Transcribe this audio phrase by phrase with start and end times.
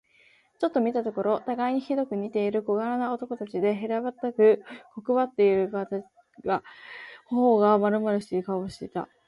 [0.59, 4.63] ちょっと見たところ、たがいにひどく似ている小柄な男たちで、平べったく、
[4.95, 5.71] 骨ばってはいる
[6.45, 6.63] が、
[7.27, 9.07] 頬がまるまるしている顔をしていた。